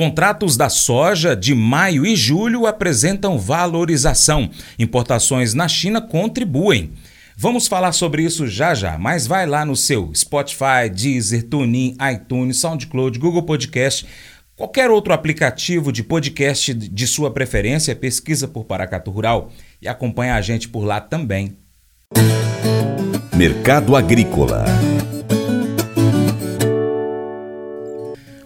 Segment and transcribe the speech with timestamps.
[0.00, 4.48] Contratos da soja de maio e julho apresentam valorização.
[4.78, 6.92] Importações na China contribuem.
[7.36, 12.56] Vamos falar sobre isso já já, mas vai lá no seu Spotify, Deezer, TuneIn, iTunes,
[12.60, 14.06] SoundCloud, Google Podcast,
[14.56, 20.40] qualquer outro aplicativo de podcast de sua preferência, pesquisa por Paracatu Rural e acompanha a
[20.40, 21.58] gente por lá também.
[23.36, 24.64] Mercado Agrícola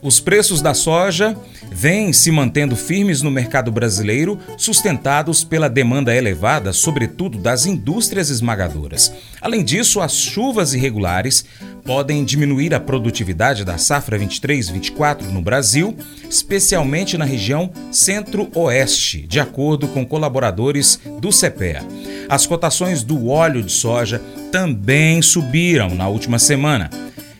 [0.04, 1.34] Os preços da soja
[1.72, 9.10] vêm se mantendo firmes no mercado brasileiro, sustentados pela demanda elevada, sobretudo das indústrias esmagadoras.
[9.40, 11.46] Além disso, as chuvas irregulares
[11.86, 15.96] podem diminuir a produtividade da safra 23-24 no Brasil,
[16.28, 21.82] especialmente na região centro-oeste, de acordo com colaboradores do CPEA.
[22.28, 24.20] As cotações do óleo de soja
[24.52, 26.90] também subiram na última semana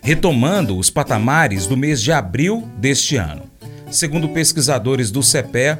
[0.05, 3.45] retomando os patamares do mês de abril deste ano.
[3.91, 5.79] Segundo pesquisadores do CEPE,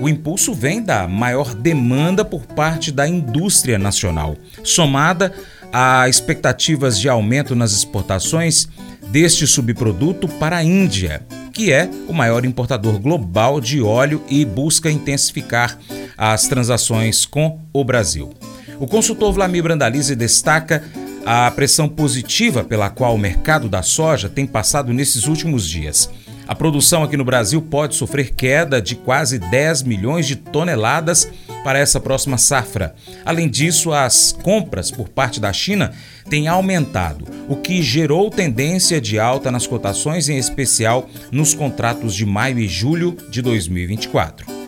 [0.00, 5.32] o impulso vem da maior demanda por parte da indústria nacional, somada
[5.72, 8.66] a expectativas de aumento nas exportações
[9.06, 14.90] deste subproduto para a Índia, que é o maior importador global de óleo e busca
[14.90, 15.78] intensificar
[16.18, 18.34] as transações com o Brasil.
[18.80, 20.82] O consultor Vlamir Brandalize destaca
[21.24, 26.10] a pressão positiva pela qual o mercado da soja tem passado nesses últimos dias.
[26.50, 31.30] A produção aqui no Brasil pode sofrer queda de quase 10 milhões de toneladas
[31.62, 32.94] para essa próxima safra.
[33.24, 35.92] Além disso, as compras por parte da China
[36.28, 42.26] têm aumentado, o que gerou tendência de alta nas cotações, em especial nos contratos de
[42.26, 44.59] maio e julho de 2024.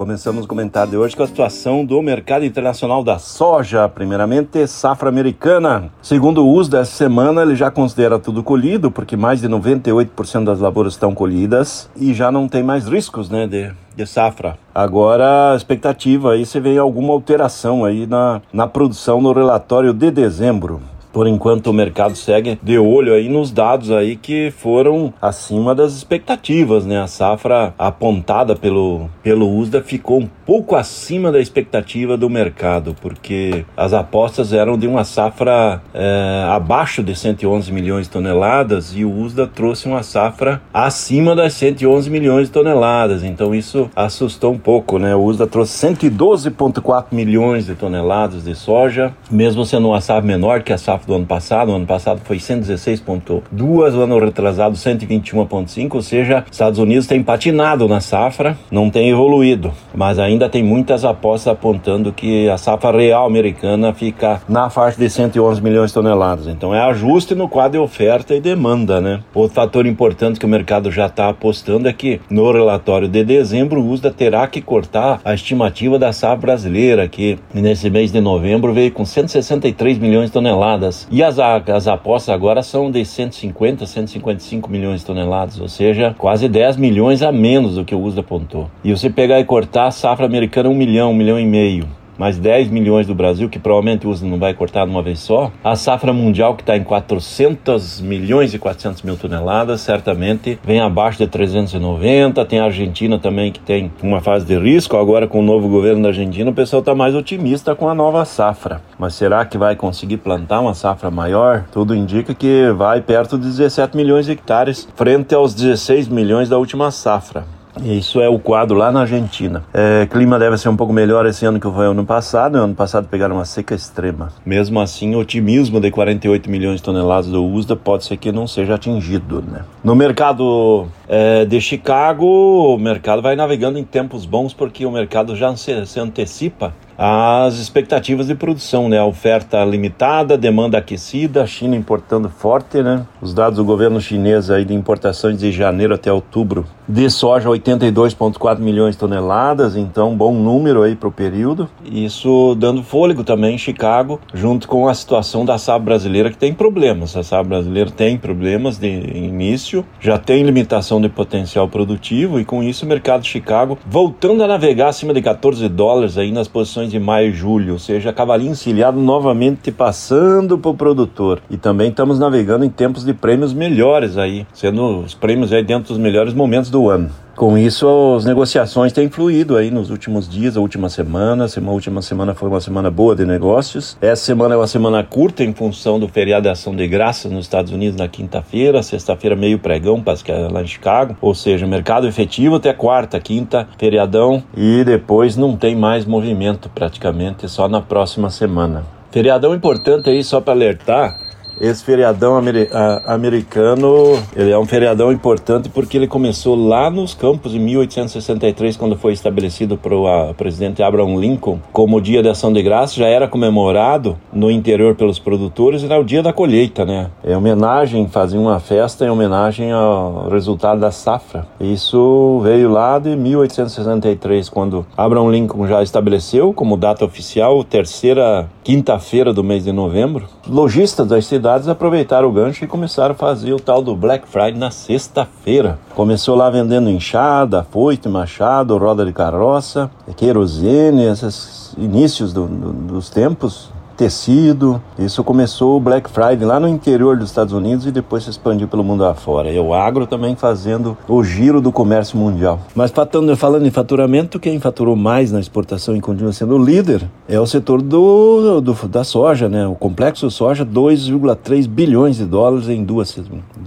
[0.00, 3.86] Começamos o comentário de hoje com a situação do mercado internacional da soja.
[3.86, 5.92] Primeiramente, safra americana.
[6.00, 10.58] Segundo o uso dessa semana, ele já considera tudo colhido, porque mais de 98% das
[10.58, 14.56] lavouras estão colhidas e já não tem mais riscos né, de, de safra.
[14.74, 20.10] Agora, a expectativa aí, você vê alguma alteração aí na, na produção no relatório de
[20.10, 20.80] dezembro.
[21.12, 25.92] Por enquanto o mercado segue de olho aí nos dados aí que foram acima das
[25.94, 27.00] expectativas, né?
[27.00, 33.64] A safra apontada pelo, pelo USDA ficou um pouco acima da expectativa do mercado, porque
[33.76, 39.12] as apostas eram de uma safra é, abaixo de 111 milhões de toneladas e o
[39.12, 43.24] USDA trouxe uma safra acima das 111 milhões de toneladas.
[43.24, 45.14] Então isso assustou um pouco, né?
[45.14, 50.72] O USDA trouxe 112,4 milhões de toneladas de soja, mesmo sendo uma safra menor que
[50.72, 51.70] a safra do ano passado.
[51.70, 57.86] O ano passado foi 116,2, o ano retrasado 121,5, ou seja, Estados Unidos tem patinado
[57.88, 63.26] na safra, não tem evoluído, mas ainda tem muitas apostas apontando que a safra real
[63.26, 66.46] americana fica na faixa de 111 milhões de toneladas.
[66.46, 69.20] Então é ajuste no quadro de oferta e demanda, né?
[69.34, 73.80] Outro fator importante que o mercado já está apostando é que no relatório de dezembro
[73.80, 78.72] o USDA terá que cortar a estimativa da safra brasileira, que nesse mês de novembro
[78.72, 81.08] veio com 163 milhões de toneladas toneladas.
[81.10, 86.48] E as, as apostas agora são de 150, 155 milhões de toneladas, ou seja, quase
[86.48, 88.70] 10 milhões a menos do que o USDA apontou.
[88.82, 92.38] E você pegar e cortar a safra americana 1 milhão, 1 milhão e meio mais
[92.38, 95.50] 10 milhões do Brasil, que provavelmente o USDA não vai cortar de uma vez só.
[95.64, 101.16] A safra mundial, que está em 400 milhões e 400 mil toneladas, certamente vem abaixo
[101.16, 102.44] de 390.
[102.44, 104.98] Tem a Argentina também, que tem uma fase de risco.
[104.98, 108.22] Agora, com o novo governo da Argentina, o pessoal está mais otimista com a nova
[108.26, 108.82] safra.
[108.98, 111.64] Mas será que vai conseguir plantar uma safra maior?
[111.72, 116.58] Tudo indica que vai perto de 17 milhões de hectares, frente aos 16 milhões da
[116.58, 117.59] última safra.
[117.82, 119.62] Isso é o quadro lá na Argentina.
[119.72, 122.58] É, clima deve ser um pouco melhor esse ano que foi ano passado.
[122.58, 124.28] No ano passado pegaram uma seca extrema.
[124.44, 128.46] Mesmo assim, o otimismo de 48 milhões de toneladas do USDA pode ser que não
[128.46, 129.42] seja atingido.
[129.42, 129.62] Né?
[129.84, 132.26] No mercado é, de Chicago,
[132.74, 137.54] o mercado vai navegando em tempos bons porque o mercado já se, se antecipa as
[137.54, 138.98] expectativas de produção, né?
[138.98, 143.06] A oferta limitada, demanda aquecida, a China importando forte, né?
[143.22, 148.58] Os dados do governo chinês aí de importações de janeiro até outubro de soja 82,4
[148.58, 151.68] milhões de toneladas, então bom número aí para o período.
[151.84, 156.52] Isso dando fôlego também em Chicago, junto com a situação da safra brasileira que tem
[156.52, 157.16] problemas.
[157.16, 162.60] A safra brasileira tem problemas de início, já tem limitação de potencial produtivo e com
[162.60, 166.89] isso o mercado de Chicago voltando a navegar acima de 14 dólares aí nas posições
[166.90, 171.40] de maio e julho, ou seja, cavalinho encilhado novamente passando para o produtor.
[171.48, 175.88] E também estamos navegando em tempos de prêmios melhores aí, sendo os prêmios aí dentro
[175.88, 177.10] dos melhores momentos do do ano.
[177.40, 181.46] Com isso, as negociações têm fluído aí nos últimos dias, a última semana.
[181.46, 183.96] A última semana foi uma semana boa de negócios.
[183.98, 187.46] Essa semana é uma semana curta em função do feriado de ação de graças nos
[187.46, 188.82] Estados Unidos na quinta-feira.
[188.82, 191.16] Sexta-feira, meio pregão, é lá em Chicago.
[191.18, 194.42] Ou seja, mercado efetivo até quarta, quinta, feriadão.
[194.54, 198.84] E depois não tem mais movimento praticamente, só na próxima semana.
[199.10, 201.29] Feriadão importante aí, só para alertar
[201.60, 202.68] esse feriadão amer
[203.06, 208.96] americano, ele é um feriadão importante porque ele começou lá nos campos em 1863, quando
[208.96, 213.28] foi estabelecido para o presidente Abraham Lincoln como Dia de Ação de Graças, já era
[213.28, 217.10] comemorado no interior pelos produtores, era o dia da colheita, né?
[217.22, 221.46] É homenagem, fazia uma festa em homenagem ao resultado da safra.
[221.60, 229.32] Isso veio lá de 1863, quando Abraham Lincoln já estabeleceu como data oficial, terceira quinta-feira
[229.32, 230.26] do mês de novembro.
[230.48, 234.58] Lojistas cidades cidades aproveitaram o gancho e começaram a fazer o tal do Black Friday
[234.58, 235.78] na sexta-feira.
[235.94, 243.08] Começou lá vendendo enxada, foice, machado, roda de carroça, querosene, esses inícios do, do, dos
[243.08, 243.70] tempos
[244.00, 244.80] tecido.
[244.98, 248.66] Isso começou o Black Friday lá no interior dos Estados Unidos e depois se expandiu
[248.66, 249.52] pelo mundo afora.
[249.52, 252.60] E o agro também fazendo o giro do comércio mundial.
[252.74, 252.90] Mas
[253.36, 257.46] falando em faturamento, quem faturou mais na exportação e continua sendo o líder é o
[257.46, 259.66] setor do, do da soja, né?
[259.66, 263.14] O complexo soja, 2,3 bilhões de dólares em duas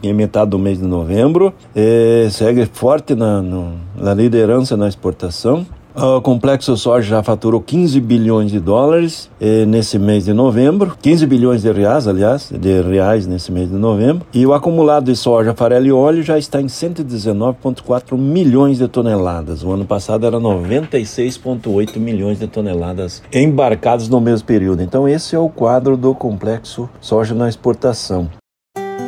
[0.02, 1.54] em metade do mês de novembro.
[1.76, 5.64] É, segue forte na, no, na liderança na exportação.
[5.96, 11.28] O complexo soja já faturou 15 bilhões de dólares eh, nesse mês de novembro, 15
[11.28, 15.54] bilhões de reais, aliás, de reais nesse mês de novembro, e o acumulado de soja,
[15.54, 19.64] farelo e óleo já está em 119,4 milhões de toneladas.
[19.64, 24.82] O ano passado era 96,8 milhões de toneladas embarcadas no mesmo período.
[24.82, 28.30] Então esse é o quadro do complexo soja na exportação.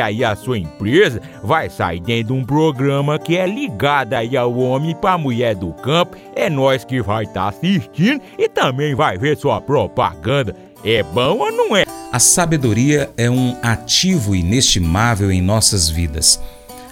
[0.00, 4.56] aí a sua empresa vai sair dentro de um programa que é ligado aí ao
[4.56, 6.16] homem para mulher do campo.
[6.34, 10.54] É nós que vai estar tá assistindo e também vai ver sua propaganda.
[10.84, 11.84] É bom ou não é?
[12.12, 16.40] A sabedoria é um ativo inestimável em nossas vidas.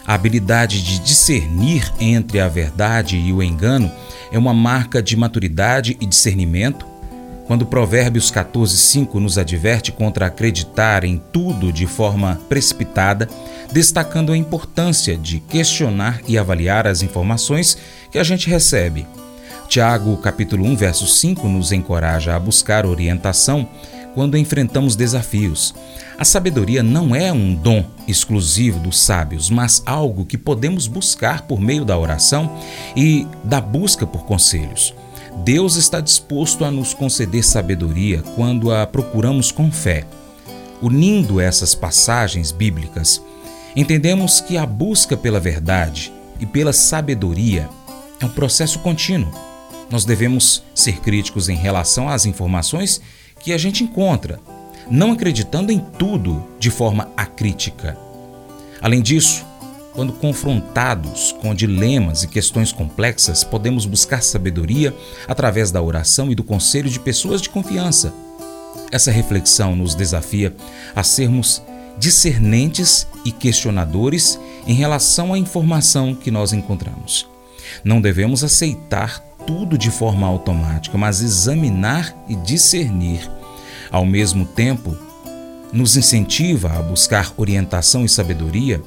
[0.06, 3.90] A habilidade de discernir entre a verdade e o engano
[4.30, 6.93] é uma marca de maturidade e discernimento.
[7.46, 13.28] Quando Provérbios 14:5 nos adverte contra acreditar em tudo de forma precipitada,
[13.70, 17.76] destacando a importância de questionar e avaliar as informações
[18.10, 19.06] que a gente recebe.
[19.68, 23.68] Tiago, capítulo 1, verso 5 nos encoraja a buscar orientação
[24.14, 25.74] quando enfrentamos desafios.
[26.16, 31.60] A sabedoria não é um dom exclusivo dos sábios, mas algo que podemos buscar por
[31.60, 32.56] meio da oração
[32.96, 34.94] e da busca por conselhos.
[35.38, 40.06] Deus está disposto a nos conceder sabedoria quando a procuramos com fé.
[40.80, 43.20] Unindo essas passagens bíblicas,
[43.76, 47.68] Entendemos que a busca pela verdade e pela sabedoria
[48.20, 49.32] é um processo contínuo.
[49.90, 53.00] Nós devemos ser críticos em relação às informações
[53.40, 54.38] que a gente encontra,
[54.88, 57.98] não acreditando em tudo de forma acrítica.
[58.80, 59.44] Além disso,
[59.94, 64.94] quando confrontados com dilemas e questões complexas, podemos buscar sabedoria
[65.28, 68.12] através da oração e do conselho de pessoas de confiança.
[68.90, 70.54] Essa reflexão nos desafia
[70.94, 71.62] a sermos
[71.96, 77.28] discernentes e questionadores em relação à informação que nós encontramos.
[77.84, 83.30] Não devemos aceitar tudo de forma automática, mas examinar e discernir.
[83.92, 84.96] Ao mesmo tempo,
[85.72, 88.82] nos incentiva a buscar orientação e sabedoria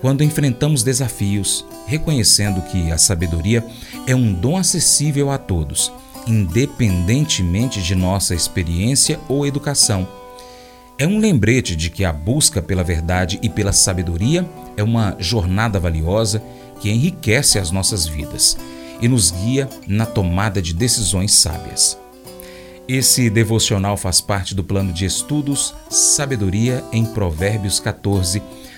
[0.00, 3.64] quando enfrentamos desafios, reconhecendo que a sabedoria
[4.06, 5.92] é um dom acessível a todos,
[6.26, 10.06] independentemente de nossa experiência ou educação
[10.98, 14.48] é um lembrete de que a busca pela verdade e pela sabedoria
[14.78, 16.42] é uma jornada valiosa
[16.80, 18.56] que enriquece as nossas vidas
[19.00, 21.98] e nos guia na tomada de decisões sábias.
[22.88, 28.42] Esse devocional faz parte do plano de estudos Sabedoria em Provérbios 14